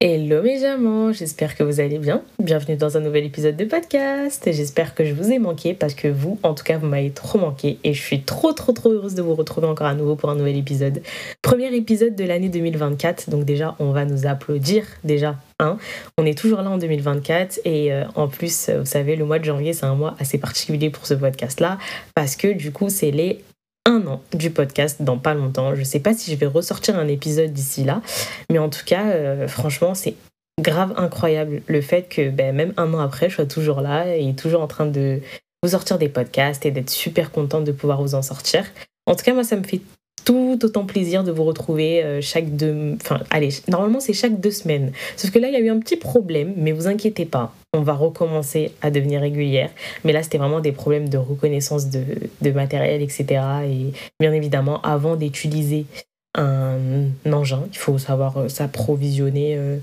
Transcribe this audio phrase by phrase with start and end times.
[0.00, 2.22] Hello mes amants, j'espère que vous allez bien.
[2.38, 4.48] Bienvenue dans un nouvel épisode de podcast.
[4.52, 7.36] J'espère que je vous ai manqué parce que vous, en tout cas, vous m'avez trop
[7.36, 10.30] manqué et je suis trop trop trop heureuse de vous retrouver encore à nouveau pour
[10.30, 11.02] un nouvel épisode.
[11.42, 15.34] Premier épisode de l'année 2024, donc déjà on va nous applaudir déjà.
[15.58, 15.78] Hein.
[16.16, 19.44] On est toujours là en 2024 et euh, en plus, vous savez, le mois de
[19.44, 21.76] janvier c'est un mois assez particulier pour ce podcast-là
[22.14, 23.42] parce que du coup c'est les
[23.88, 25.74] un an du podcast dans pas longtemps.
[25.74, 28.02] Je sais pas si je vais ressortir un épisode d'ici là,
[28.50, 30.14] mais en tout cas, euh, franchement, c'est
[30.60, 34.34] grave incroyable le fait que ben, même un an après, je sois toujours là et
[34.34, 35.20] toujours en train de
[35.62, 38.64] vous sortir des podcasts et d'être super contente de pouvoir vous en sortir.
[39.06, 39.80] En tout cas, moi, ça me fait
[40.28, 42.96] tout autant plaisir de vous retrouver euh, chaque deux...
[43.00, 44.92] Enfin, allez, normalement c'est chaque deux semaines.
[45.16, 47.80] Sauf que là, il y a eu un petit problème, mais vous inquiétez pas, on
[47.80, 49.70] va recommencer à devenir régulière.
[50.04, 52.02] Mais là, c'était vraiment des problèmes de reconnaissance de,
[52.42, 53.24] de matériel, etc.
[53.64, 53.86] Et
[54.20, 55.86] bien évidemment, avant d'utiliser
[56.34, 59.78] un engin, il faut savoir euh, s'approvisionner euh,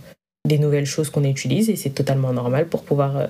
[0.47, 3.29] des nouvelles choses qu'on utilise et c'est totalement normal pour pouvoir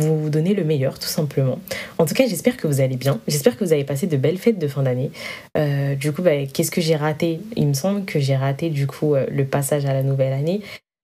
[0.00, 1.58] vous donner le meilleur, tout simplement.
[1.98, 3.20] En tout cas, j'espère que vous allez bien.
[3.28, 5.10] J'espère que vous avez passé de belles fêtes de fin d'année.
[5.56, 7.40] Euh, du coup, bah, qu'est-ce que j'ai raté?
[7.56, 10.60] Il me semble que j'ai raté du coup euh, le passage à la nouvelle année.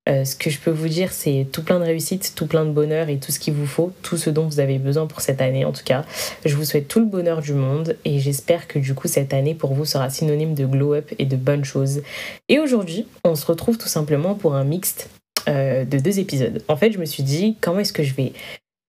[0.09, 2.71] Euh, ce que je peux vous dire, c'est tout plein de réussite, tout plein de
[2.71, 5.41] bonheur et tout ce qu'il vous faut, tout ce dont vous avez besoin pour cette
[5.41, 6.05] année en tout cas.
[6.45, 9.57] Je vous souhaite tout le bonheur du monde et j'espère que du coup cette année
[9.57, 12.03] pour vous sera synonyme de glow-up et de bonnes choses.
[12.49, 15.11] Et aujourd'hui, on se retrouve tout simplement pour un mixte
[15.49, 16.63] de deux épisodes.
[16.69, 18.33] En fait, je me suis dit comment est-ce que je vais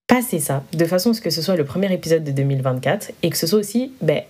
[0.07, 3.29] passer ça de façon à ce que ce soit le premier épisode de 2024 et
[3.29, 4.23] que ce soit aussi ben,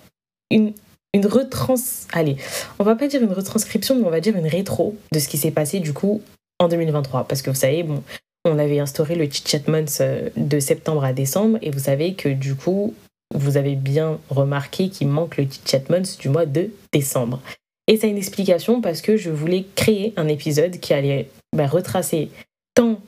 [0.51, 0.73] une,
[1.13, 1.75] une retrans...
[2.13, 2.37] Allez,
[2.79, 5.37] on va pas dire une retranscription, mais on va dire une rétro de ce qui
[5.37, 6.21] s'est passé du coup
[6.59, 7.27] en 2023.
[7.27, 8.03] Parce que vous savez, bon,
[8.45, 12.13] on avait instauré le Chit Chat Month euh, de septembre à décembre et vous savez
[12.13, 12.93] que du coup,
[13.35, 17.41] vous avez bien remarqué qu'il manque le Chit Chat Month du mois de décembre.
[17.87, 21.67] Et ça a une explication parce que je voulais créer un épisode qui allait ben,
[21.67, 22.29] retracer
[22.73, 22.99] tant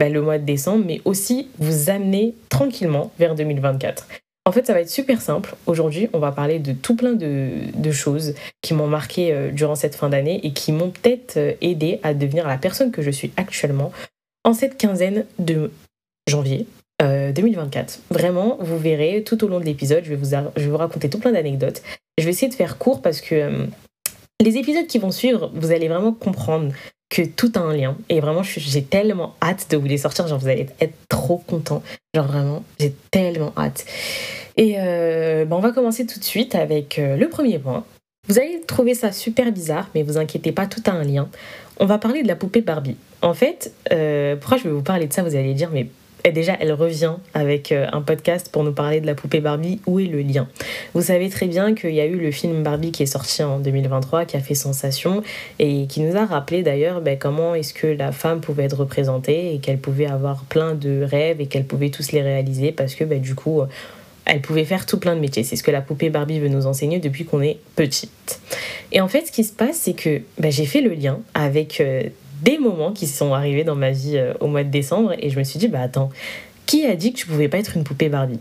[0.00, 4.06] bah, le mois de décembre, mais aussi vous amener tranquillement vers 2024.
[4.46, 5.54] En fait, ça va être super simple.
[5.66, 9.94] Aujourd'hui, on va parler de tout plein de, choses qui m'ont marqué euh, durant cette
[9.94, 13.32] fin d'année et qui m'ont peut-être euh, aidé à devenir la personne que je suis
[13.36, 13.90] actuellement
[14.44, 15.70] en cette quinzaine de
[16.28, 16.66] janvier
[17.00, 17.94] 2024.
[17.94, 20.76] Euh, Vraiment, vous verrez tout au long de l'épisode, je, vais vous je vais vous
[20.76, 21.82] raconter tout plein d'anecdotes.
[22.18, 23.66] Je vais essayer de faire court parce que
[24.40, 26.72] les épisodes qui vont suivre, vous allez vraiment comprendre
[27.14, 27.96] que tout a un lien.
[28.08, 30.26] Et vraiment, j'ai tellement hâte de vous les sortir.
[30.26, 31.80] Genre, vous allez être trop content.
[32.12, 33.86] Genre, vraiment, j'ai tellement hâte.
[34.56, 37.84] Et euh, bah, on va commencer tout de suite avec euh, le premier point.
[38.26, 41.28] Vous allez trouver ça super bizarre, mais vous inquiétez pas, tout a un lien.
[41.78, 42.96] On va parler de la poupée Barbie.
[43.22, 45.86] En fait, euh, pourquoi je vais vous parler de ça Vous allez dire, mais
[46.24, 49.80] et déjà, elle revient avec euh, un podcast pour nous parler de la poupée Barbie.
[49.86, 50.48] Où est le lien?
[50.94, 53.58] Vous savez très bien qu'il y a eu le film Barbie qui est sorti en
[53.58, 55.22] 2023, qui a fait sensation
[55.58, 59.54] et qui nous a rappelé d'ailleurs ben, comment est-ce que la femme pouvait être représentée
[59.54, 63.04] et qu'elle pouvait avoir plein de rêves et qu'elle pouvait tous les réaliser parce que
[63.04, 63.60] ben, du coup,
[64.24, 65.44] elle pouvait faire tout plein de métiers.
[65.44, 68.40] C'est ce que la poupée Barbie veut nous enseigner depuis qu'on est petite.
[68.92, 71.80] Et en fait, ce qui se passe, c'est que ben, j'ai fait le lien avec
[71.80, 72.04] euh,
[72.42, 75.38] des moments qui sont arrivés dans ma vie euh, au mois de décembre et je
[75.38, 76.10] me suis dit, bah attends,
[76.66, 78.40] qui a dit que tu pouvais pas être une poupée Barbie?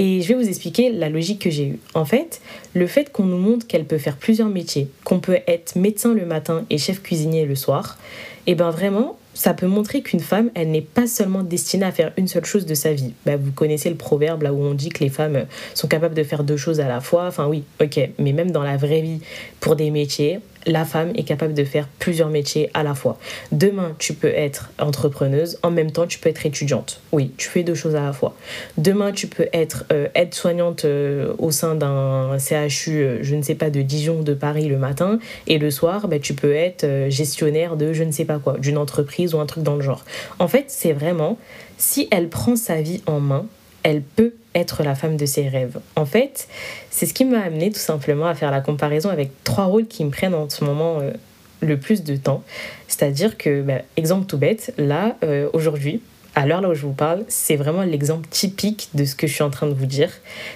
[0.00, 1.78] Et je vais vous expliquer la logique que j'ai eue.
[1.94, 2.40] En fait,
[2.72, 6.24] le fait qu'on nous montre qu'elle peut faire plusieurs métiers, qu'on peut être médecin le
[6.24, 7.98] matin et chef cuisinier le soir,
[8.46, 11.92] et eh ben vraiment, ça peut montrer qu'une femme, elle n'est pas seulement destinée à
[11.92, 13.12] faire une seule chose de sa vie.
[13.26, 16.24] Bah, vous connaissez le proverbe là où on dit que les femmes sont capables de
[16.24, 17.26] faire deux choses à la fois.
[17.26, 19.20] Enfin oui, ok, mais même dans la vraie vie,
[19.60, 23.18] pour des métiers, la femme est capable de faire plusieurs métiers à la fois.
[23.52, 27.00] Demain, tu peux être entrepreneuse, en même temps, tu peux être étudiante.
[27.12, 28.34] Oui, tu fais deux choses à la fois.
[28.76, 33.54] Demain, tu peux être euh, aide-soignante euh, au sein d'un CHU, euh, je ne sais
[33.54, 37.76] pas, de Dijon, de Paris le matin, et le soir, bah, tu peux être gestionnaire
[37.76, 40.04] de je ne sais pas quoi, d'une entreprise ou un truc dans le genre.
[40.38, 41.38] En fait, c'est vraiment,
[41.76, 43.46] si elle prend sa vie en main,
[43.82, 45.78] elle peut être la femme de ses rêves.
[45.96, 46.48] En fait,
[46.90, 50.04] c'est ce qui m'a amené tout simplement à faire la comparaison avec trois rôles qui
[50.04, 51.12] me prennent en ce moment euh,
[51.60, 52.42] le plus de temps.
[52.88, 56.00] C'est-à-dire que, bah, exemple tout bête, là, euh, aujourd'hui,
[56.34, 59.34] à l'heure là où je vous parle, c'est vraiment l'exemple typique de ce que je
[59.34, 60.10] suis en train de vous dire.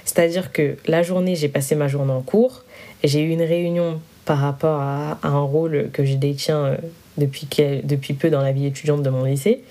[0.04, 2.64] C'est-à-dire que la journée, j'ai passé ma journée en cours,
[3.04, 6.76] j'ai eu une réunion par rapport à, un rôle que je détiens euh,
[7.18, 7.48] depuis,
[7.84, 9.62] depuis peu dans la vie étudiante de mon lycée.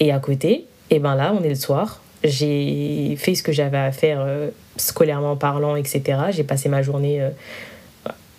[0.00, 3.78] Et à côté, et ben là, on est le soir, j'ai fait ce que j'avais
[3.78, 6.02] à faire euh, scolairement parlant, etc.
[6.30, 7.30] J'ai passé ma journée, euh,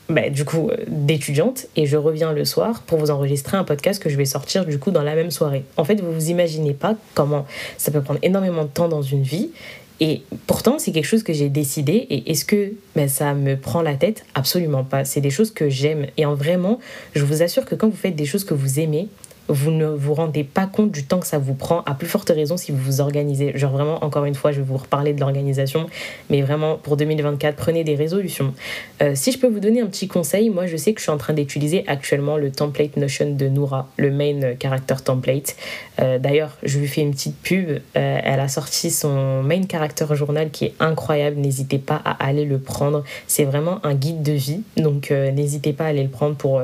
[0.10, 4.02] bah, du coup, euh, d'étudiante et je reviens le soir pour vous enregistrer un podcast
[4.02, 5.64] que je vais sortir, du coup, dans la même soirée.
[5.78, 7.46] En fait, vous vous imaginez pas comment
[7.78, 9.52] ça peut prendre énormément de temps dans une vie.
[10.00, 11.94] Et pourtant, c'est quelque chose que j'ai décidé.
[11.94, 14.26] Et est-ce que ben, ça me prend la tête?
[14.34, 15.06] Absolument pas.
[15.06, 16.08] C'est des choses que j'aime.
[16.18, 16.80] Et en vraiment,
[17.16, 19.08] je vous assure que quand vous faites des choses que vous aimez,
[19.54, 22.30] vous ne vous rendez pas compte du temps que ça vous prend, à plus forte
[22.30, 23.56] raison si vous vous organisez.
[23.56, 25.88] Genre vraiment, encore une fois, je vais vous reparler de l'organisation,
[26.30, 28.54] mais vraiment pour 2024, prenez des résolutions.
[29.02, 31.12] Euh, si je peux vous donner un petit conseil, moi je sais que je suis
[31.12, 35.56] en train d'utiliser actuellement le template Notion de Noura, le main character template.
[36.02, 37.70] Euh, d'ailleurs, je lui fais une petite pub.
[37.70, 41.38] Euh, elle a sorti son main character journal qui est incroyable.
[41.38, 43.04] N'hésitez pas à aller le prendre.
[43.28, 44.64] C'est vraiment un guide de vie.
[44.78, 46.64] Donc n'hésitez pas à aller le prendre pour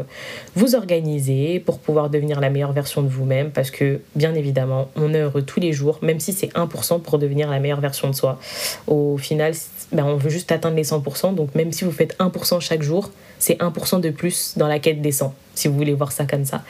[0.55, 3.51] vous organiser, pour pouvoir devenir la meilleure version de vous-même.
[3.51, 7.49] Parce que bien évidemment, on heureux tous les jours, même si c'est 1% pour devenir
[7.49, 8.39] la meilleure version de soi.
[8.87, 9.53] Au final,
[9.91, 11.35] ben, on veut juste atteindre les 100%.
[11.35, 15.01] Donc même si vous faites 1% chaque jour, c'est 1% de plus dans la quête
[15.01, 16.63] des 100, si vous voulez voir ça comme ça.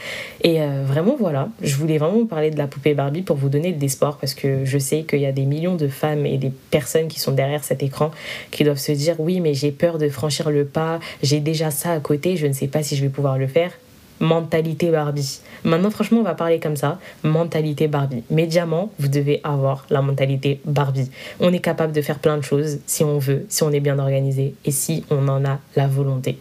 [0.44, 3.74] Et euh, vraiment, voilà, je voulais vraiment parler de la poupée Barbie pour vous donner
[3.74, 6.52] de l'espoir parce que je sais qu'il y a des millions de femmes et des
[6.70, 8.12] personnes qui sont derrière cet écran
[8.52, 11.92] qui doivent se dire oui, mais j'ai peur de franchir le pas, j'ai déjà ça
[11.92, 13.72] à côté, je ne sais pas si je vais pouvoir le faire
[14.20, 15.40] mentalité Barbie.
[15.64, 17.00] Maintenant, franchement, on va parler comme ça.
[17.24, 18.24] Mentalité Barbie.
[18.30, 21.10] Médiamment, vous devez avoir la mentalité Barbie.
[21.40, 24.00] On est capable de faire plein de choses si on veut, si on est bien
[24.00, 26.40] organisé et si on en a la volonté.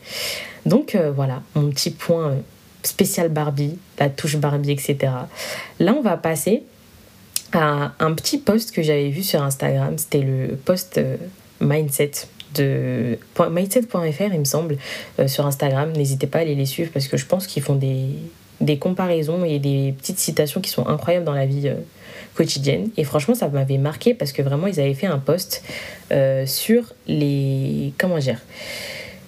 [0.67, 2.37] Donc euh, voilà, mon petit point euh,
[2.83, 4.97] spécial Barbie, la touche Barbie, etc.
[5.79, 6.65] Là, on va passer
[7.53, 9.97] à un petit post que j'avais vu sur Instagram.
[9.97, 11.17] C'était le post euh,
[11.61, 12.13] mindset
[12.55, 14.79] de mindset.fr, il me semble,
[15.19, 15.93] euh, sur Instagram.
[15.93, 18.07] N'hésitez pas à aller les suivre parce que je pense qu'ils font des,
[18.61, 21.75] des comparaisons et des petites citations qui sont incroyables dans la vie euh,
[22.35, 22.91] quotidienne.
[22.97, 25.63] Et franchement, ça m'avait marqué parce que vraiment, ils avaient fait un post
[26.13, 27.93] euh, sur les.
[27.99, 28.41] Comment dire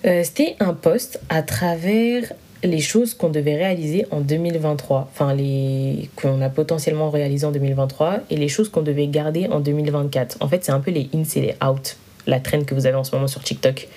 [0.05, 2.33] C'était un post à travers
[2.63, 8.19] les choses qu'on devait réaliser en 2023, enfin les qu'on a potentiellement réalisé en 2023
[8.29, 10.37] et les choses qu'on devait garder en 2024.
[10.41, 11.97] En fait, c'est un peu les ins et les outs
[12.27, 13.89] la traîne que vous avez en ce moment sur TikTok.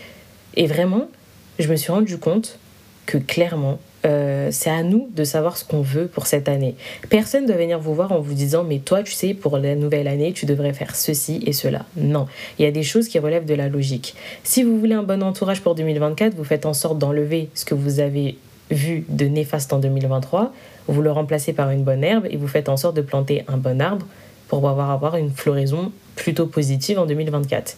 [0.55, 1.07] Et vraiment,
[1.59, 2.59] je me suis rendu compte
[3.05, 6.75] que clairement, euh, c'est à nous de savoir ce qu'on veut pour cette année.
[7.09, 9.75] Personne ne doit venir vous voir en vous disant mais toi tu sais pour la
[9.75, 11.85] nouvelle année tu devrais faire ceci et cela.
[11.95, 12.27] Non,
[12.59, 14.15] il y a des choses qui relèvent de la logique.
[14.43, 17.75] Si vous voulez un bon entourage pour 2024, vous faites en sorte d'enlever ce que
[17.75, 18.37] vous avez
[18.71, 20.53] vu de néfaste en 2023,
[20.87, 23.57] vous le remplacez par une bonne herbe et vous faites en sorte de planter un
[23.57, 24.05] bon arbre
[24.47, 27.75] pour pouvoir avoir une floraison plutôt positive en 2024.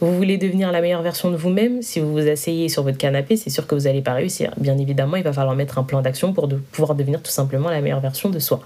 [0.00, 3.36] Vous voulez devenir la meilleure version de vous-même Si vous vous asseyez sur votre canapé,
[3.36, 4.52] c'est sûr que vous n'allez pas réussir.
[4.56, 7.80] Bien évidemment, il va falloir mettre un plan d'action pour pouvoir devenir tout simplement la
[7.80, 8.60] meilleure version de soi.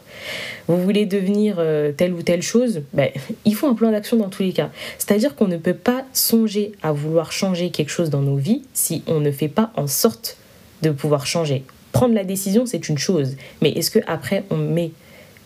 [0.68, 3.08] Vous voulez devenir euh, telle ou telle chose ben,
[3.46, 4.68] Il faut un plan d'action dans tous les cas.
[4.98, 9.02] C'est-à-dire qu'on ne peut pas songer à vouloir changer quelque chose dans nos vies si
[9.06, 10.36] on ne fait pas en sorte
[10.82, 11.64] de pouvoir changer.
[11.92, 13.36] Prendre la décision, c'est une chose.
[13.62, 14.90] Mais est-ce qu'après, on met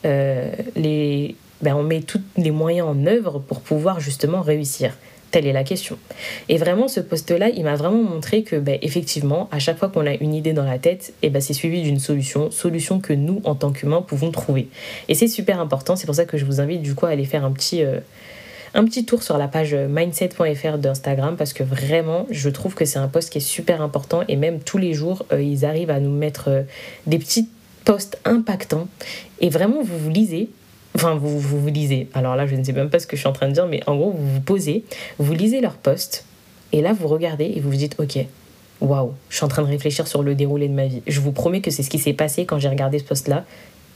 [0.05, 1.37] euh, les...
[1.63, 4.93] Ben, on met tous les moyens en œuvre pour pouvoir justement réussir?
[5.37, 5.99] Telle est la question.
[6.49, 10.07] Et vraiment, ce poste-là, il m'a vraiment montré que, ben, effectivement, à chaque fois qu'on
[10.07, 13.13] a une idée dans la tête, et eh ben, c'est suivi d'une solution, solution que
[13.13, 14.71] nous, en tant qu'humains, pouvons trouver.
[15.09, 17.27] Et c'est super important, c'est pour ça que je vous invite du coup à aller
[17.27, 18.01] faire un petit, euh,
[18.73, 22.99] un petit tour sur la page mindset.fr d'Instagram, parce que vraiment, je trouve que c'est
[22.99, 26.01] un poste qui est super important, et même tous les jours, euh, ils arrivent à
[26.01, 26.63] nous mettre euh,
[27.07, 27.51] des petits
[27.85, 28.89] posts impactants.
[29.41, 30.49] Et vraiment, vous vous lisez,
[30.97, 32.09] Enfin, vous, vous, lisez.
[32.15, 33.67] Alors là, je ne sais même pas ce que je suis en train de dire,
[33.67, 34.83] mais en gros, vous vous posez,
[35.19, 36.25] vous lisez leur post,
[36.73, 38.19] et là, vous regardez et vous vous dites, ok,
[38.81, 41.03] waouh, je suis en train de réfléchir sur le déroulé de ma vie.
[41.07, 43.45] Je vous promets que c'est ce qui s'est passé quand j'ai regardé ce post-là.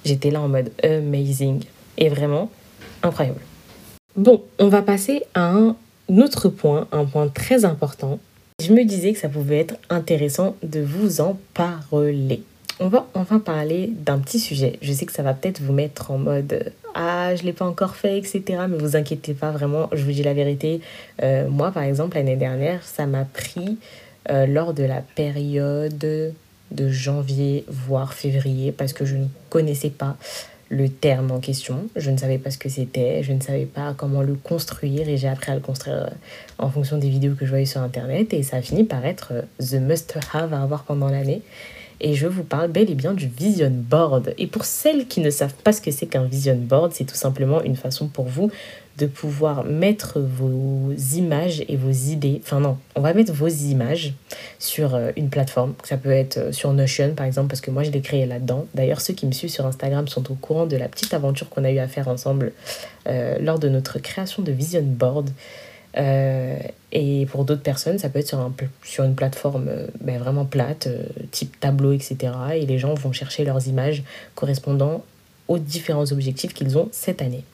[0.05, 1.62] J'étais là en mode amazing.
[1.97, 2.50] Et vraiment,
[3.02, 3.40] incroyable.
[4.14, 5.76] Bon, on va passer à un
[6.09, 8.19] autre point, un point très important.
[8.62, 12.42] Je me disais que ça pouvait être intéressant de vous en parler.
[12.78, 14.78] On va enfin parler d'un petit sujet.
[14.80, 17.94] Je sais que ça va peut-être vous mettre en mode ah je l'ai pas encore
[17.94, 20.80] fait etc mais vous inquiétez pas vraiment je vous dis la vérité.
[21.23, 23.78] Euh, moi par exemple l'année dernière ça m'a pris
[24.30, 30.16] euh, lors de la période de janvier voire février parce que je ne connaissais pas
[30.70, 31.88] le terme en question.
[31.97, 35.16] Je ne savais pas ce que c'était je ne savais pas comment le construire et
[35.16, 36.11] j'ai appris à le construire euh,
[36.59, 38.32] en fonction des vidéos que je voyais sur internet.
[38.32, 41.42] Et ça a fini par être the must have à avoir pendant l'année
[42.00, 44.35] et je vous parle bel et bien du vision board.
[44.38, 47.14] Et pour celles qui ne savent pas ce que c'est qu'un vision board, c'est tout
[47.14, 48.50] simplement une façon pour vous
[49.00, 54.12] de pouvoir mettre vos images et vos idées, enfin non, on va mettre vos images
[54.59, 57.83] sur euh, une plateforme, ça peut être euh, sur Notion par exemple, parce que moi
[57.83, 58.66] je l'ai créé là-dedans.
[58.75, 61.64] D'ailleurs, ceux qui me suivent sur Instagram sont au courant de la petite aventure qu'on
[61.64, 62.52] a eu à faire ensemble
[63.09, 65.30] euh, lors de notre création de vision board.
[65.97, 66.59] Euh,
[66.92, 70.44] et pour d'autres personnes, ça peut être sur, un, sur une plateforme euh, ben, vraiment
[70.44, 72.32] plate, euh, type tableau, etc.
[72.54, 74.02] Et les gens vont chercher leurs images
[74.35, 75.04] correspondant
[75.49, 77.44] aux différents objectifs qu'ils ont cette année.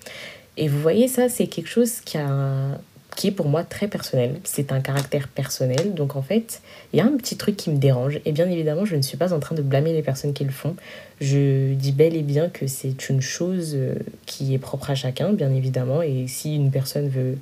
[0.57, 2.79] Et vous voyez, ça, c'est quelque chose qui a,
[3.15, 4.39] qui est pour moi très personnel.
[4.45, 5.95] C'est un caractère personnel.
[5.95, 6.61] Donc en fait,
[6.93, 8.21] il y a un petit truc qui me dérange.
[8.27, 10.51] Et bien évidemment, je ne suis pas en train de blâmer les personnes qui le
[10.51, 10.77] font.
[11.21, 13.79] Je dis bel et bien que c'est une chose
[14.27, 16.03] qui est propre à chacun, bien évidemment.
[16.03, 17.37] Et si une personne veut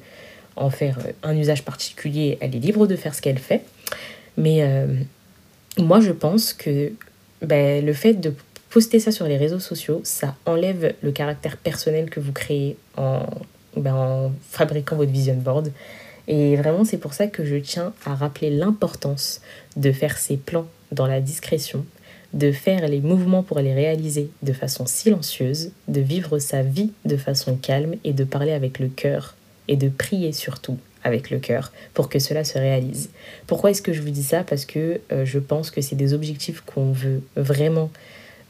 [0.56, 3.62] en faire euh, un usage particulier, elle est libre de faire ce qu'elle fait.
[4.36, 4.86] Mais euh,
[5.78, 6.92] moi, je pense que
[7.42, 8.34] ben, le fait de
[8.70, 13.26] poster ça sur les réseaux sociaux, ça enlève le caractère personnel que vous créez en
[13.76, 15.72] ben, en fabriquant votre vision board.
[16.28, 19.40] Et vraiment, c'est pour ça que je tiens à rappeler l'importance
[19.76, 21.84] de faire ses plans dans la discrétion,
[22.32, 27.16] de faire les mouvements pour les réaliser de façon silencieuse, de vivre sa vie de
[27.16, 29.34] façon calme et de parler avec le cœur
[29.68, 33.10] et de prier surtout avec le cœur pour que cela se réalise.
[33.46, 34.42] Pourquoi est-ce que je vous dis ça?
[34.42, 37.90] Parce que euh, je pense que c'est des objectifs qu'on veut vraiment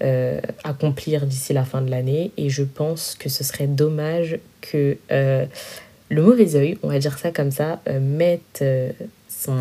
[0.03, 4.97] euh, accomplir d'ici la fin de l'année et je pense que ce serait dommage que
[5.11, 5.45] euh,
[6.11, 8.63] le mauvais œil, on va dire ça comme ça, mette
[9.29, 9.57] son,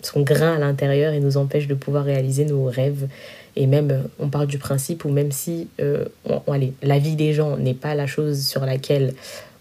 [0.00, 3.06] son, grain à l'intérieur et nous empêche de pouvoir réaliser nos rêves.
[3.54, 7.56] Et même, on parle du principe où même si on, allez, la vie des gens
[7.58, 9.14] n'est pas la chose sur laquelle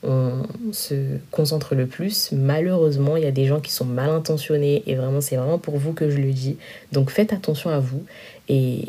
[0.04, 2.32] on se concentre le plus.
[2.32, 5.78] Malheureusement, il y a des gens qui sont mal intentionnés et vraiment, c'est vraiment pour
[5.78, 6.58] vous que je le dis.
[6.92, 8.04] Donc faites attention à vous
[8.50, 8.84] et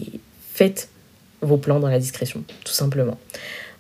[0.53, 0.89] faites
[1.43, 3.19] vos plans dans la discrétion, tout simplement.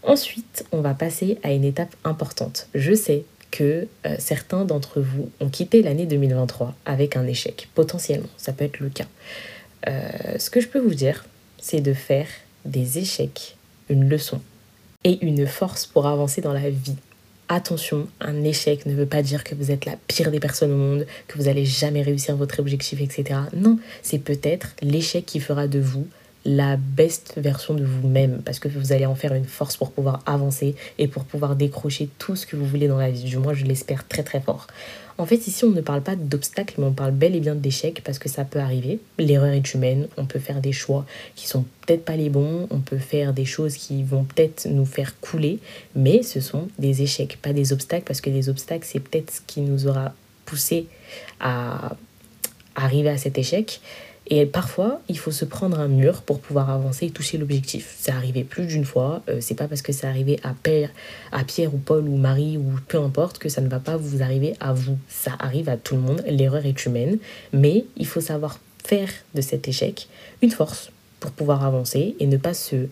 [0.02, 2.68] Ensuite, on va passer à une étape importante.
[2.74, 8.28] Je sais que euh, certains d'entre vous ont quitté l'année 2023 avec un échec, potentiellement,
[8.36, 9.06] ça peut être le cas.
[9.88, 11.24] Euh, ce que je peux vous dire,
[11.58, 12.26] c'est de faire
[12.64, 13.56] des échecs
[13.88, 14.40] une leçon
[15.04, 16.96] et une force pour avancer dans la vie.
[17.54, 20.76] Attention, un échec ne veut pas dire que vous êtes la pire des personnes au
[20.78, 23.40] monde, que vous allez jamais réussir votre objectif, etc.
[23.54, 26.06] Non, c'est peut-être l'échec qui fera de vous
[26.44, 30.22] la best version de vous-même parce que vous allez en faire une force pour pouvoir
[30.26, 33.24] avancer et pour pouvoir décrocher tout ce que vous voulez dans la vie.
[33.24, 34.66] Du moins, je l'espère très très fort.
[35.18, 38.02] En fait, ici, on ne parle pas d'obstacles, mais on parle bel et bien d'échecs
[38.02, 38.98] parce que ça peut arriver.
[39.18, 40.08] L'erreur est humaine.
[40.16, 41.04] On peut faire des choix
[41.36, 42.66] qui sont peut-être pas les bons.
[42.70, 45.58] On peut faire des choses qui vont peut-être nous faire couler,
[45.94, 49.40] mais ce sont des échecs, pas des obstacles parce que les obstacles, c'est peut-être ce
[49.46, 50.14] qui nous aura
[50.46, 50.86] poussé
[51.40, 51.94] à
[52.74, 53.80] arriver à cet échec.
[54.28, 57.94] Et parfois, il faut se prendre un mur pour pouvoir avancer et toucher l'objectif.
[57.98, 59.22] C'est arrivé plus d'une fois.
[59.28, 60.54] Euh, c'est pas parce que c'est arrivé à
[61.32, 64.22] à Pierre ou Paul ou Marie ou peu importe que ça ne va pas vous
[64.22, 64.96] arriver à vous.
[65.08, 66.22] Ça arrive à tout le monde.
[66.26, 67.18] L'erreur est humaine.
[67.52, 70.08] Mais il faut savoir faire de cet échec
[70.40, 72.88] une force pour pouvoir avancer et ne pas se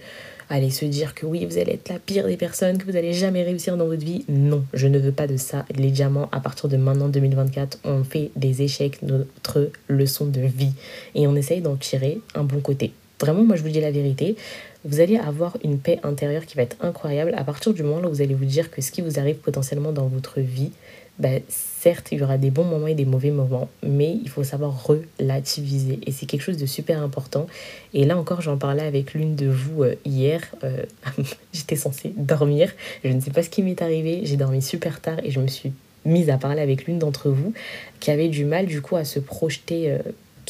[0.50, 3.12] allez se dire que oui, vous allez être la pire des personnes, que vous allez
[3.12, 4.24] jamais réussir dans votre vie.
[4.28, 5.64] Non, je ne veux pas de ça.
[5.74, 10.72] Les diamants, à partir de maintenant 2024, on fait des échecs notre leçon de vie
[11.14, 12.92] et on essaye d'en tirer un bon côté.
[13.20, 14.36] Vraiment, moi je vous dis la vérité,
[14.84, 18.10] vous allez avoir une paix intérieure qui va être incroyable à partir du moment où
[18.10, 20.72] vous allez vous dire que ce qui vous arrive potentiellement dans votre vie,
[21.20, 24.42] ben, certes, il y aura des bons moments et des mauvais moments, mais il faut
[24.42, 26.00] savoir relativiser.
[26.06, 27.46] Et c'est quelque chose de super important.
[27.92, 30.42] Et là encore, j'en parlais avec l'une de vous euh, hier.
[30.64, 30.82] Euh,
[31.52, 32.72] j'étais censée dormir.
[33.04, 34.22] Je ne sais pas ce qui m'est arrivé.
[34.24, 35.72] J'ai dormi super tard et je me suis
[36.06, 37.52] mise à parler avec l'une d'entre vous
[38.00, 39.90] qui avait du mal du coup à se projeter.
[39.90, 39.98] Euh,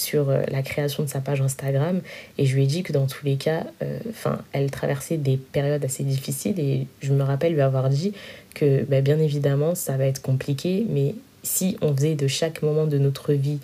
[0.01, 2.01] sur la création de sa page Instagram.
[2.39, 3.65] Et je lui ai dit que dans tous les cas,
[4.09, 6.59] enfin, elle traversait des périodes assez difficiles.
[6.59, 8.13] Et je me rappelle lui avoir dit
[8.55, 12.87] que bah, bien évidemment ça va être compliqué, mais si on faisait de chaque moment
[12.87, 13.59] de notre vie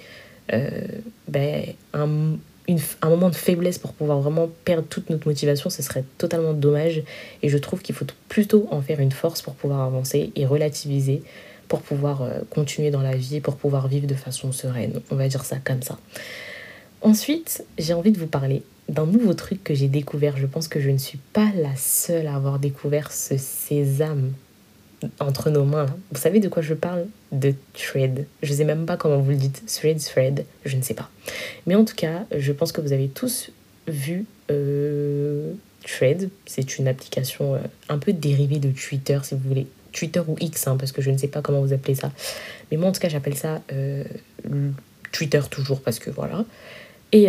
[0.53, 0.71] euh,
[1.29, 2.37] ben, un,
[3.03, 7.03] un moment de faiblesse pour pouvoir vraiment perdre toute notre motivation, ce serait totalement dommage.
[7.43, 11.23] Et je trouve qu'il faut plutôt en faire une force pour pouvoir avancer et relativiser,
[11.69, 15.01] pour pouvoir euh, continuer dans la vie, pour pouvoir vivre de façon sereine.
[15.11, 15.99] On va dire ça comme ça.
[17.03, 20.37] Ensuite, j'ai envie de vous parler d'un nouveau truc que j'ai découvert.
[20.37, 24.33] Je pense que je ne suis pas la seule à avoir découvert ce sésame
[25.21, 25.87] entre nos mains.
[26.11, 27.07] Vous savez de quoi je parle?
[27.33, 28.27] De thread.
[28.43, 29.65] Je ne sais même pas comment vous le dites.
[29.67, 31.11] Thread, thread, je ne sais pas.
[31.67, 33.51] Mais en tout cas, je pense que vous avez tous
[33.89, 35.53] vu euh,
[35.85, 36.31] Thread.
[36.47, 37.59] C'est une application euh,
[37.89, 39.67] un peu dérivée de Twitter, si vous voulez.
[39.97, 42.13] Twitter ou X, hein, parce que je ne sais pas comment vous appelez ça.
[42.71, 44.05] Mais moi, en tout cas, j'appelle ça euh,
[45.13, 46.45] Twitter toujours, parce que voilà.
[47.13, 47.29] Et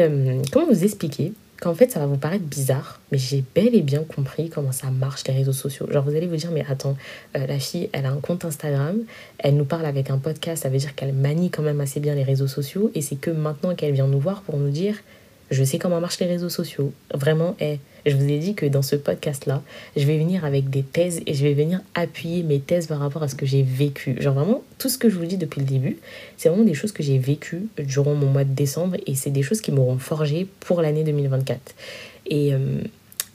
[0.51, 4.03] comment vous expliquer qu'en fait ça va vous paraître bizarre, mais j'ai bel et bien
[4.03, 5.87] compris comment ça marche les réseaux sociaux.
[5.91, 6.95] Genre vous allez vous dire mais attends,
[7.35, 8.99] euh, la fille elle a un compte Instagram,
[9.39, 12.15] elle nous parle avec un podcast, ça veut dire qu'elle manie quand même assez bien
[12.15, 14.95] les réseaux sociaux et c'est que maintenant qu'elle vient nous voir pour nous dire
[15.49, 16.91] je sais comment marchent les réseaux sociaux.
[17.13, 19.61] Vraiment, et je vous ai dit que dans ce podcast-là,
[19.95, 23.23] je vais venir avec des thèses et je vais venir appuyer mes thèses par rapport
[23.23, 24.21] à ce que j'ai vécu.
[24.21, 25.97] Genre vraiment, tout ce que je vous dis depuis le début,
[26.37, 29.43] c'est vraiment des choses que j'ai vécues durant mon mois de décembre et c'est des
[29.43, 31.75] choses qui m'auront forgé pour l'année 2024.
[32.27, 32.81] Et euh,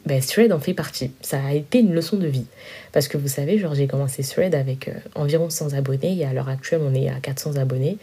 [0.06, 1.10] ben, Thread en fait partie.
[1.20, 2.46] Ça a été une leçon de vie.
[2.92, 6.32] Parce que vous savez, genre j'ai commencé Thread avec euh, environ 100 abonnés et à
[6.32, 7.98] l'heure actuelle on est à 400 abonnés.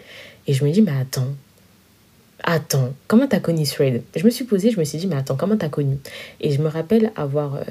[0.47, 1.27] Et je me dis, mais attends,
[2.43, 4.03] attends, comment t'as connu Thread?
[4.15, 5.97] Je me suis posée, je me suis dit, mais attends, comment t'as connu?
[6.41, 7.63] Et je me rappelle avoir, euh,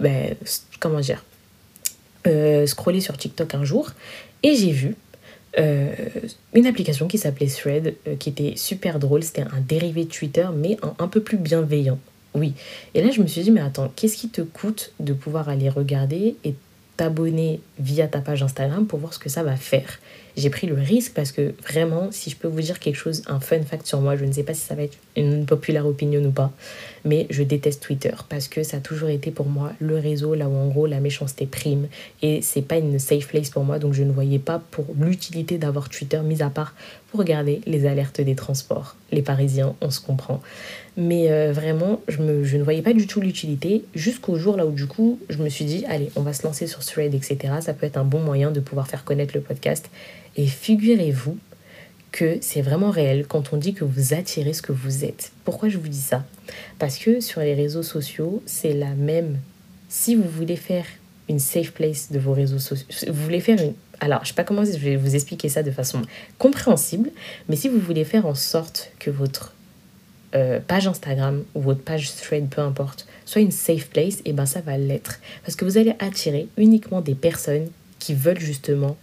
[0.00, 0.34] ben,
[0.80, 1.24] comment dire,
[2.26, 3.92] euh, scrollé sur TikTok un jour
[4.42, 4.96] et j'ai vu
[5.56, 9.22] une application qui s'appelait Thread, qui était super drôle.
[9.22, 12.00] C'était un dérivé de Twitter, mais un peu plus bienveillant.
[12.34, 12.54] Oui.
[12.94, 15.68] Et là, je me suis dit, mais attends, qu'est-ce qui te coûte de pouvoir aller
[15.68, 16.54] regarder et
[16.96, 20.00] t'abonner via ta page Instagram pour voir ce que ça va faire?
[20.36, 23.40] J'ai pris le risque parce que vraiment, si je peux vous dire quelque chose, un
[23.40, 26.24] fun fact sur moi, je ne sais pas si ça va être une populaire opinion
[26.24, 26.52] ou pas,
[27.04, 30.48] mais je déteste Twitter parce que ça a toujours été pour moi le réseau là
[30.48, 31.86] où en gros la méchanceté prime
[32.22, 35.58] et c'est pas une safe place pour moi donc je ne voyais pas pour l'utilité
[35.58, 36.74] d'avoir Twitter mis à part
[37.10, 38.96] pour regarder les alertes des transports.
[39.12, 40.42] Les Parisiens, on se comprend.
[40.96, 44.66] Mais euh, vraiment, je, me, je ne voyais pas du tout l'utilité jusqu'au jour là
[44.66, 47.54] où du coup je me suis dit allez, on va se lancer sur Thread, etc.
[47.60, 49.90] Ça peut être un bon moyen de pouvoir faire connaître le podcast
[50.36, 51.38] et figurez-vous
[52.12, 55.32] que c'est vraiment réel quand on dit que vous attirez ce que vous êtes.
[55.44, 56.24] Pourquoi je vous dis ça?
[56.78, 59.38] Parce que sur les réseaux sociaux, c'est la même.
[59.88, 60.84] Si vous voulez faire
[61.28, 63.74] une safe place de vos réseaux sociaux, vous voulez faire une...
[64.00, 66.02] Alors, je sais pas comment je vais vous expliquer ça de façon
[66.38, 67.10] compréhensible,
[67.48, 69.54] mais si vous voulez faire en sorte que votre
[70.36, 74.32] euh, page Instagram ou votre page thread, peu importe, soit une safe place, et eh
[74.32, 75.20] ben ça va l'être.
[75.44, 78.96] Parce que vous allez attirer uniquement des personnes qui veulent justement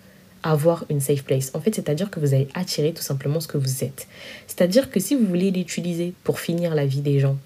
[0.44, 1.52] avoir une safe place.
[1.54, 4.08] En fait, c'est-à-dire que vous allez attirer tout simplement ce que vous êtes.
[4.48, 7.38] C'est-à-dire que si vous voulez l'utiliser pour finir la vie des gens,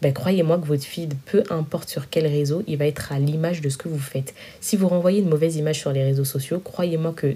[0.00, 3.60] ben, croyez-moi que votre feed, peu importe sur quel réseau, il va être à l'image
[3.60, 4.32] de ce que vous faites.
[4.60, 7.34] Si vous renvoyez une mauvaise image sur les réseaux sociaux, croyez-moi que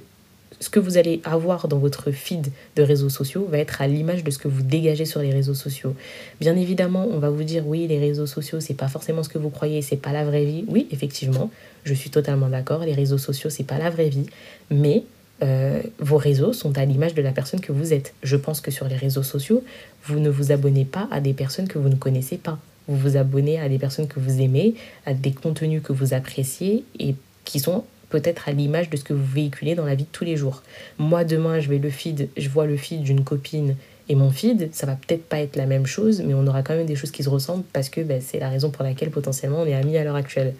[0.62, 4.23] ce que vous allez avoir dans votre feed de réseaux sociaux va être à l'image
[4.23, 5.97] de ce que vous dégagez sur les réseaux sociaux.
[6.40, 9.38] Bien évidemment, on va vous dire oui, les réseaux sociaux, c'est pas forcément ce que
[9.38, 10.64] vous croyez, c'est pas la vraie vie.
[10.69, 11.50] Oui, effectivement,
[11.83, 14.26] je suis totalement d'accord, les réseaux sociaux, c'est pas la vraie vie,
[14.71, 15.02] mais
[15.42, 18.14] euh, vos réseaux sont à l'image de la personne que vous êtes.
[18.23, 19.64] Je pense que sur les réseaux sociaux,
[20.04, 22.61] vous ne vous abonnez pas à des personnes que vous ne connaissez pas.
[22.87, 24.75] Vous vous abonnez à des personnes que vous aimez,
[25.07, 29.14] à des contenus que vous appréciez et qui sont peut-être à l'image de ce que
[29.14, 30.63] vous véhiculez dans la vie de tous les jours.
[30.99, 33.75] Moi, demain, je vais le feed, je vois le feed d'une copine
[34.08, 36.75] et mon feed, ça va peut-être pas être la même chose, mais on aura quand
[36.75, 39.63] même des choses qui se ressemblent parce que ben, c'est la raison pour laquelle potentiellement
[39.63, 40.54] on est amis à l'heure actuelle.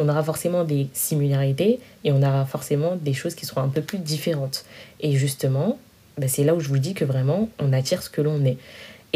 [0.00, 3.82] On aura forcément des similarités et on aura forcément des choses qui seront un peu
[3.82, 4.64] plus différentes.
[5.00, 5.78] Et justement,
[6.18, 8.56] ben, c'est là où je vous dis que vraiment on attire ce que l'on est.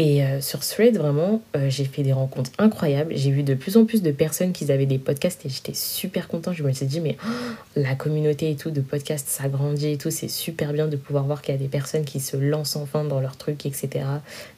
[0.03, 3.13] Et euh, sur Thread, vraiment, euh, j'ai fait des rencontres incroyables.
[3.15, 6.27] J'ai vu de plus en plus de personnes qui avaient des podcasts et j'étais super
[6.27, 6.55] contente.
[6.55, 7.29] Je me suis dit, mais oh,
[7.75, 10.09] la communauté et tout de podcasts s'agrandit et tout.
[10.09, 13.03] C'est super bien de pouvoir voir qu'il y a des personnes qui se lancent enfin
[13.03, 14.05] dans leur truc, etc.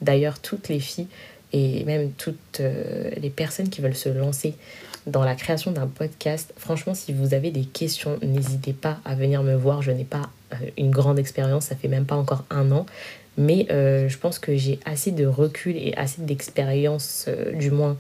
[0.01, 1.08] D'ailleurs, toutes les filles
[1.51, 4.56] et même toutes euh, les personnes qui veulent se lancer
[5.08, 9.43] dans la création d'un podcast, franchement, si vous avez des questions, n'hésitez pas à venir
[9.43, 9.82] me voir.
[9.82, 10.29] Je n'ai pas
[10.77, 12.86] une grande expérience, ça fait même pas encore un an.
[13.37, 17.97] Mais euh, je pense que j'ai assez de recul et assez d'expérience, euh, du moins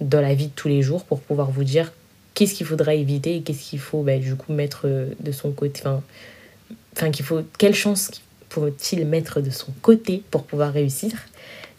[0.00, 1.92] dans la vie de tous les jours, pour pouvoir vous dire
[2.34, 5.52] qu'est-ce qu'il faudra éviter et qu'est-ce qu'il faut bah, du coup mettre euh, de son
[5.52, 5.82] côté.
[6.96, 8.10] Enfin, qu'il faut, quelle chance
[8.50, 11.12] faut-il mettre de son côté pour pouvoir réussir?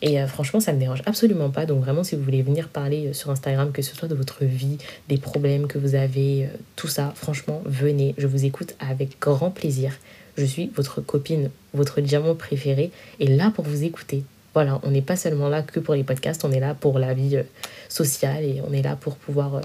[0.01, 1.65] Et franchement, ça ne me dérange absolument pas.
[1.65, 4.77] Donc vraiment, si vous voulez venir parler sur Instagram, que ce soit de votre vie,
[5.08, 8.13] des problèmes que vous avez, tout ça, franchement, venez.
[8.17, 9.93] Je vous écoute avec grand plaisir.
[10.38, 14.24] Je suis votre copine, votre diamant préféré, et là pour vous écouter.
[14.56, 17.13] Voilà, on n'est pas seulement là que pour les podcasts, on est là pour la
[17.13, 17.43] vie euh,
[17.89, 19.62] sociale et on est là pour pouvoir euh,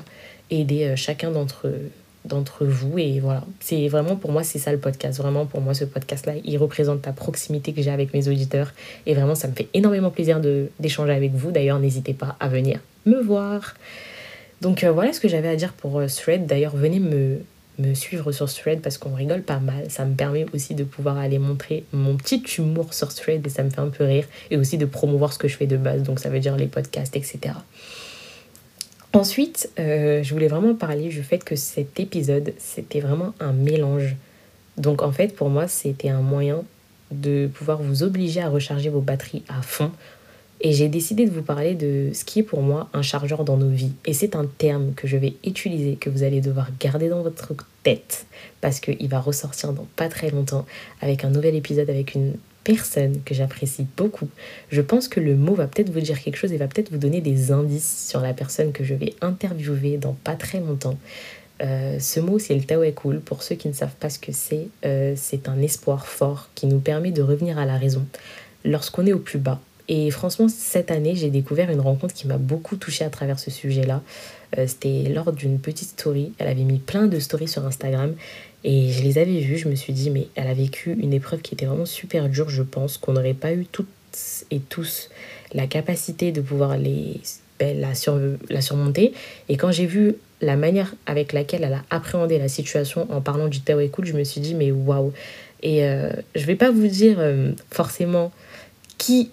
[0.51, 3.45] aider euh, chacun d'entre vous et voilà.
[3.61, 5.21] C'est vraiment pour moi c'est ça le podcast.
[5.21, 8.73] Vraiment pour moi ce podcast là il représente la proximité que j'ai avec mes auditeurs
[9.07, 11.53] et vraiment ça me fait énormément plaisir de d'échanger avec vous.
[11.53, 13.77] D'ailleurs n'hésitez pas à venir me voir.
[14.61, 16.47] Donc voilà ce que j'avais à dire pour Thread.
[16.47, 17.39] D'ailleurs venez me
[17.81, 19.91] me suivre sur Thread parce qu'on rigole pas mal.
[19.91, 23.63] Ça me permet aussi de pouvoir aller montrer mon petit humour sur Thread et ça
[23.63, 24.27] me fait un peu rire.
[24.51, 26.67] Et aussi de promouvoir ce que je fais de base, donc ça veut dire les
[26.67, 27.55] podcasts, etc.
[29.13, 34.15] Ensuite, euh, je voulais vraiment parler du fait que cet épisode, c'était vraiment un mélange.
[34.77, 36.63] Donc en fait, pour moi, c'était un moyen
[37.11, 39.91] de pouvoir vous obliger à recharger vos batteries à fond
[40.61, 43.57] et j'ai décidé de vous parler de ce qui est pour moi un chargeur dans
[43.57, 43.93] nos vies.
[44.05, 47.55] Et c'est un terme que je vais utiliser, que vous allez devoir garder dans votre
[47.83, 48.27] tête,
[48.61, 50.67] parce qu'il va ressortir dans pas très longtemps
[51.01, 54.29] avec un nouvel épisode avec une personne que j'apprécie beaucoup.
[54.71, 56.99] Je pense que le mot va peut-être vous dire quelque chose et va peut-être vous
[56.99, 60.99] donner des indices sur la personne que je vais interviewer dans pas très longtemps.
[61.63, 63.21] Euh, ce mot, c'est le cool.
[63.21, 66.67] Pour ceux qui ne savent pas ce que c'est, euh, c'est un espoir fort qui
[66.67, 68.05] nous permet de revenir à la raison.
[68.65, 69.61] Lorsqu'on est au plus bas,
[69.93, 73.51] Et franchement, cette année, j'ai découvert une rencontre qui m'a beaucoup touchée à travers ce
[73.51, 74.03] sujet-là.
[74.57, 76.33] Euh, c'était lors d'une petite story.
[76.39, 78.15] Elle avait mis plein de stories sur Instagram
[78.63, 79.59] et je les avais vues.
[79.59, 82.49] Je me suis dit, mais elle a vécu une épreuve qui était vraiment super dure,
[82.49, 83.89] je pense, qu'on n'aurait pas eu toutes
[84.53, 85.11] et tous
[85.53, 87.21] la capacité de pouvoir les,
[87.59, 89.13] ben, la, surmonter.
[89.49, 93.49] Et quand j'ai vu la manière avec laquelle elle a appréhendé la situation en parlant
[93.49, 95.13] du Tao je me suis dit, mais waouh!
[95.65, 98.31] Et euh, je vais pas vous dire euh, forcément
[98.99, 99.31] qui,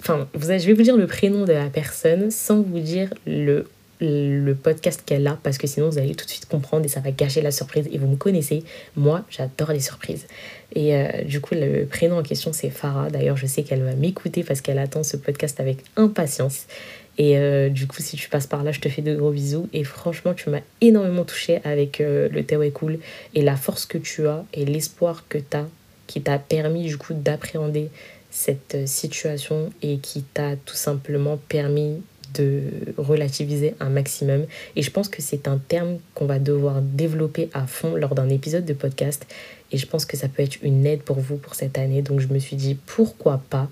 [0.00, 3.66] Enfin, je vais vous dire le prénom de la personne sans vous dire le
[4.00, 7.00] le podcast qu'elle a parce que sinon vous allez tout de suite comprendre et ça
[7.00, 7.88] va gâcher la surprise.
[7.90, 8.62] Et vous me connaissez.
[8.96, 10.26] Moi j'adore les surprises.
[10.74, 13.10] Et euh, du coup le prénom en question c'est Farah.
[13.10, 16.66] D'ailleurs je sais qu'elle va m'écouter parce qu'elle attend ce podcast avec impatience.
[17.18, 19.68] Et euh, du coup si tu passes par là je te fais de gros bisous.
[19.72, 22.98] Et franchement tu m'as énormément touché avec euh, le Théo est cool
[23.34, 25.66] et la force que tu as et l'espoir que tu as
[26.06, 27.90] qui t'a permis du coup d'appréhender
[28.30, 32.02] cette situation et qui t'a tout simplement permis
[32.34, 32.62] de
[32.96, 34.44] relativiser un maximum.
[34.76, 38.28] Et je pense que c'est un terme qu'on va devoir développer à fond lors d'un
[38.28, 39.26] épisode de podcast.
[39.72, 42.02] Et je pense que ça peut être une aide pour vous pour cette année.
[42.02, 43.68] Donc je me suis dit, pourquoi pas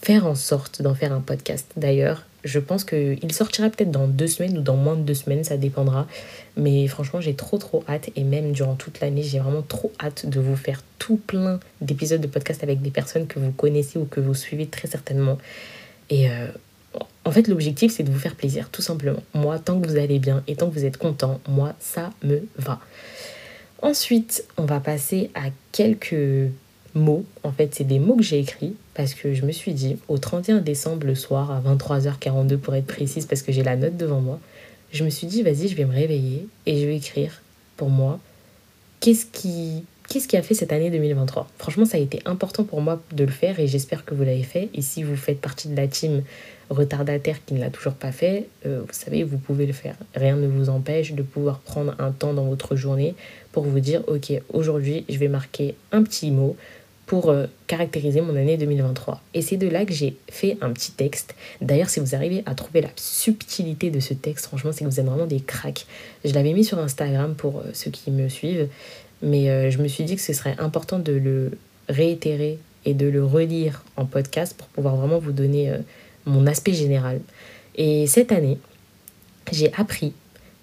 [0.00, 1.66] faire en sorte d'en faire un podcast.
[1.76, 5.44] D'ailleurs, je pense qu'il sortira peut-être dans deux semaines ou dans moins de deux semaines,
[5.44, 6.06] ça dépendra.
[6.56, 8.10] Mais franchement, j'ai trop trop hâte.
[8.14, 12.20] Et même durant toute l'année, j'ai vraiment trop hâte de vous faire tout plein d'épisodes
[12.20, 15.38] de podcast avec des personnes que vous connaissez ou que vous suivez très certainement.
[16.08, 16.46] Et euh,
[17.24, 19.22] en fait, l'objectif, c'est de vous faire plaisir, tout simplement.
[19.34, 22.42] Moi, tant que vous allez bien et tant que vous êtes content, moi, ça me
[22.56, 22.80] va.
[23.82, 26.50] Ensuite, on va passer à quelques
[26.96, 27.24] mots.
[27.44, 30.18] En fait, c'est des mots que j'ai écrits parce que je me suis dit, au
[30.18, 34.20] 31 décembre, le soir, à 23h42 pour être précise, parce que j'ai la note devant
[34.20, 34.40] moi,
[34.92, 37.42] je me suis dit, vas-y, je vais me réveiller et je vais écrire
[37.76, 38.18] pour moi
[39.00, 42.80] qu'est-ce qui Qu'est-ce qui a fait cette année 2023 Franchement, ça a été important pour
[42.80, 44.68] moi de le faire et j'espère que vous l'avez fait.
[44.72, 46.22] Et si vous faites partie de la team
[46.70, 49.96] retardataire qui ne l'a toujours pas fait, euh, vous savez, vous pouvez le faire.
[50.14, 53.16] Rien ne vous empêche de pouvoir prendre un temps dans votre journée
[53.50, 56.56] pour vous dire, ok, aujourd'hui, je vais marquer un petit mot
[57.06, 59.22] pour euh, caractériser mon année 2023.
[59.32, 61.34] Et c'est de là que j'ai fait un petit texte.
[61.60, 65.00] D'ailleurs, si vous arrivez à trouver la subtilité de ce texte, franchement, c'est que vous
[65.00, 65.86] êtes vraiment des cracks.
[66.24, 68.68] Je l'avais mis sur Instagram pour euh, ceux qui me suivent.
[69.22, 71.52] Mais euh, je me suis dit que ce serait important de le
[71.88, 75.72] réitérer et de le relire en podcast pour pouvoir vraiment vous donner
[76.24, 77.20] mon aspect général.
[77.76, 78.58] Et cette année,
[79.50, 80.12] j'ai appris,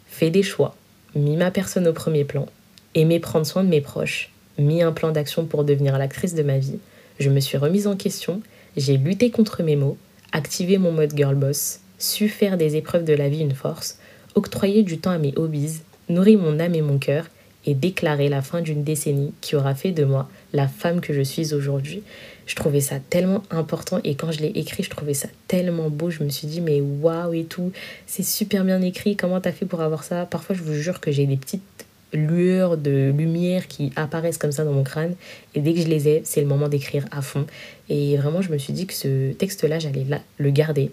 [0.08, 0.75] fait des choix,
[1.15, 2.47] mis ma personne au premier plan,
[2.95, 6.57] aimé prendre soin de mes proches, mis un plan d'action pour devenir l'actrice de ma
[6.57, 6.79] vie.
[7.19, 8.41] Je me suis remise en question,
[8.77, 9.97] j'ai lutté contre mes mots,
[10.31, 13.99] activé mon mode girl boss, su faire des épreuves de la vie une force,
[14.35, 17.27] octroyé du temps à mes hobbies, nourri mon âme et mon cœur
[17.65, 21.21] et déclarer la fin d'une décennie qui aura fait de moi la femme que je
[21.21, 22.03] suis aujourd'hui.
[22.45, 26.09] Je trouvais ça tellement important et quand je l'ai écrit, je trouvais ça tellement beau.
[26.09, 27.71] Je me suis dit, mais waouh et tout,
[28.05, 29.15] c'est super bien écrit.
[29.15, 30.25] Comment t'as fait pour avoir ça?
[30.25, 31.83] Parfois, je vous jure que j'ai des petites
[32.13, 35.15] lueurs de lumière qui apparaissent comme ça dans mon crâne
[35.56, 37.45] et dès que je les ai, c'est le moment d'écrire à fond.
[37.89, 40.06] Et vraiment, je me suis dit que ce texte-là, j'allais
[40.38, 40.91] le garder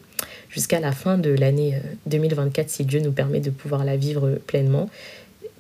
[0.49, 4.39] jusqu'à la fin de l'année 2024 euh, si Dieu nous permet de pouvoir la vivre
[4.47, 4.91] pleinement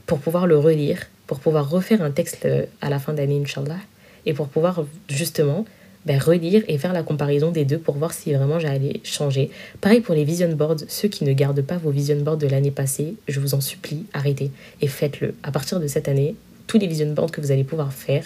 [0.06, 3.78] pour pouvoir le relire, pour pouvoir refaire un texte euh, à la fin d'année, Inch'Allah,
[4.26, 5.64] et pour pouvoir justement
[6.06, 9.50] ben, relire et faire la comparaison des deux pour voir si vraiment j'allais changer.
[9.80, 12.70] Pareil pour les vision boards, ceux qui ne gardent pas vos vision boards de l'année
[12.70, 15.34] passée, je vous en supplie, arrêtez et faites-le.
[15.42, 16.34] À partir de cette année,
[16.66, 18.24] tous les vision boards que vous allez pouvoir faire,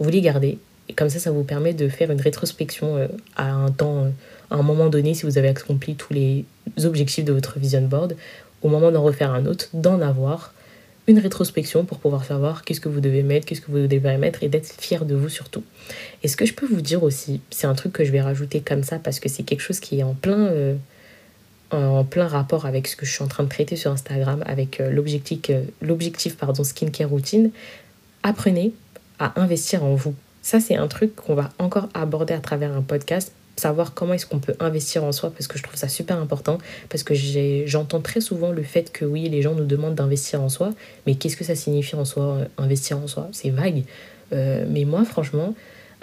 [0.00, 0.58] vous les gardez.
[0.96, 4.12] Comme ça, ça vous permet de faire une rétrospection euh, à un temps,
[4.50, 6.44] à un moment donné, si vous avez accompli tous les
[6.84, 8.16] objectifs de votre vision board,
[8.62, 10.52] au moment d'en refaire un autre, d'en avoir
[11.06, 14.42] une rétrospection pour pouvoir savoir qu'est-ce que vous devez mettre, qu'est-ce que vous devez mettre
[14.42, 15.62] et d'être fier de vous surtout.
[16.22, 18.60] Et ce que je peux vous dire aussi, c'est un truc que je vais rajouter
[18.60, 20.74] comme ça parce que c'est quelque chose qui est en plein, euh,
[21.72, 24.80] en plein rapport avec ce que je suis en train de traiter sur Instagram, avec
[24.80, 27.50] euh, l'objectif, euh, l'objectif pardon, skincare routine.
[28.22, 28.72] Apprenez
[29.18, 30.14] à investir en vous.
[30.44, 34.26] Ça, c'est un truc qu'on va encore aborder à travers un podcast savoir comment est-ce
[34.26, 36.58] qu'on peut investir en soi parce que je trouve ça super important
[36.90, 37.14] parce que
[37.66, 40.74] j'entends très souvent le fait que oui les gens nous demandent d'investir en soi
[41.06, 43.28] mais qu'est-ce que ça signifie en soi euh, investir en soi?
[43.30, 43.84] C'est vague.
[44.32, 45.54] Euh, mais moi franchement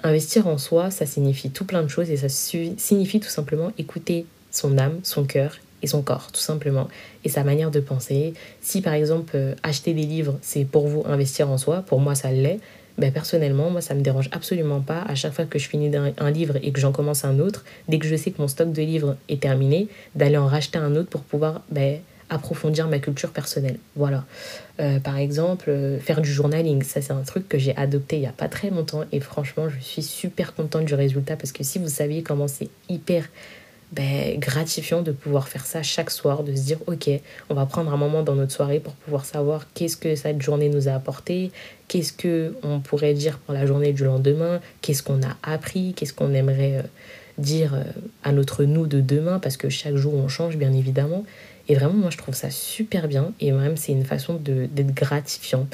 [0.01, 4.25] investir en soi ça signifie tout plein de choses et ça signifie tout simplement écouter
[4.49, 6.87] son âme son cœur et son corps tout simplement
[7.25, 8.33] et sa manière de penser.
[8.61, 12.15] Si par exemple euh, acheter des livres c'est pour vous investir en soi pour moi
[12.15, 12.59] ça l'est
[13.01, 16.31] ben, personnellement, moi, ça me dérange absolument pas à chaque fois que je finis un,
[16.31, 18.81] livre et que j'en commence un autre, dès que je sais que mon stock de
[18.83, 23.79] livres est terminé, d'aller en racheter un autre pour pouvoir ben, approfondir ma culture personnelle.
[23.95, 24.23] Voilà.
[24.79, 28.21] Euh, par exemple, euh, faire du journaling, ça c'est un truc que j'ai adopté il
[28.21, 31.63] n'y a pas très longtemps et franchement, je suis super contente du résultat parce que
[31.63, 33.27] si vous saviez comment c'est hyper
[33.91, 37.09] ben, gratifiant de pouvoir faire ça chaque soir, de se dire ok,
[37.49, 40.69] on va prendre un moment dans notre soirée pour pouvoir savoir qu'est-ce que cette journée
[40.69, 41.51] nous a apporté,
[41.89, 46.13] qu'est-ce que on pourrait dire pour la journée du lendemain, qu'est-ce qu'on a appris, qu'est-ce
[46.13, 46.83] qu'on aimerait euh,
[47.37, 47.83] dire euh,
[48.23, 51.25] à notre nous de demain, parce que chaque jour on change bien évidemment.
[51.67, 55.67] Et vraiment, moi je trouve ça super bien et même c'est une façon d'être gratifiant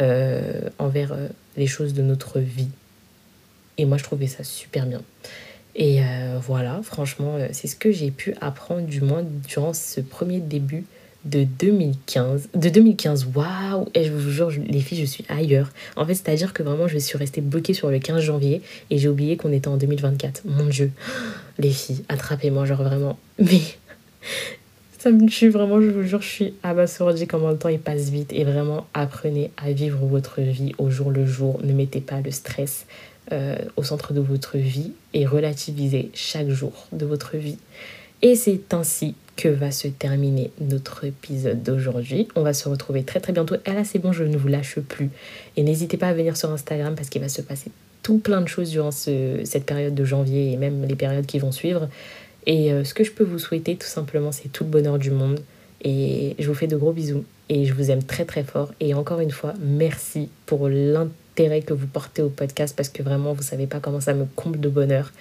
[0.00, 1.14] euh, envers
[1.58, 2.68] les choses de notre vie.
[3.76, 5.02] Et moi je trouvais ça super bien.
[5.74, 10.00] Et euh, voilà, franchement, euh, c'est ce que j'ai pu apprendre du moins durant ce
[10.00, 10.84] premier début
[11.24, 12.50] de 2015.
[12.54, 15.70] De 2015, waouh Et je vous jure, les filles, je suis ailleurs.
[15.96, 19.08] En fait, c'est-à-dire que vraiment, je suis restée bloquée sur le 15 janvier et j'ai
[19.08, 20.42] oublié qu'on était en 2024.
[20.44, 20.92] Mon Dieu,
[21.58, 23.18] les filles, attrapez-moi, genre vraiment.
[23.38, 23.60] Mais
[25.02, 28.10] ça me tue vraiment, je vous jure, je suis abasourdie comment le temps il passe
[28.10, 28.32] vite.
[28.32, 31.58] Et vraiment, apprenez à vivre votre vie au jour le jour.
[31.64, 32.86] Ne mettez pas le stress
[33.32, 37.58] euh, au centre de votre vie et relativiser chaque jour de votre vie.
[38.22, 42.28] Et c'est ainsi que va se terminer notre épisode d'aujourd'hui.
[42.36, 43.56] On va se retrouver très très bientôt.
[43.66, 45.10] Et là c'est bon, je ne vous lâche plus.
[45.56, 47.72] Et n'hésitez pas à venir sur Instagram parce qu'il va se passer
[48.04, 51.52] tout plein de choses durant cette période de janvier et même les périodes qui vont
[51.52, 51.88] suivre.
[52.46, 55.10] Et euh, ce que je peux vous souhaiter tout simplement, c'est tout le bonheur du
[55.10, 55.40] monde.
[55.82, 57.24] Et je vous fais de gros bisous.
[57.48, 58.72] Et je vous aime très très fort.
[58.80, 63.32] Et encore une fois, merci pour l'intérêt que vous portez au podcast parce que vraiment,
[63.32, 65.12] vous savez pas comment ça me comble de bonheur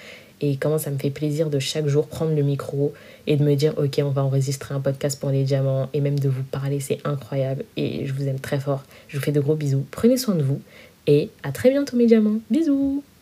[0.42, 2.94] et comment ça me fait plaisir de chaque jour prendre le micro
[3.28, 6.20] et de me dire ok on va enregistrer un podcast pour les diamants et même
[6.20, 6.80] de vous parler.
[6.80, 7.64] C'est incroyable.
[7.78, 8.84] Et je vous aime très fort.
[9.08, 9.86] Je vous fais de gros bisous.
[9.92, 10.62] Prenez soin de vous.
[11.08, 12.40] Et à très bientôt mes diamants.
[12.50, 13.04] Bisous